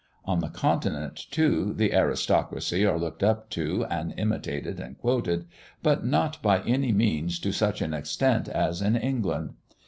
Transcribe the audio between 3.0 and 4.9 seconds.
up to and imitated